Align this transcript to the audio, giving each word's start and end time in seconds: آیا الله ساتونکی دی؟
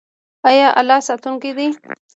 آیا 0.49 0.67
الله 0.79 0.99
ساتونکی 1.07 1.51
دی؟ 1.57 1.67